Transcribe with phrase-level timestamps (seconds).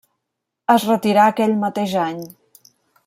[0.75, 2.21] Es retirà aquell mateix any.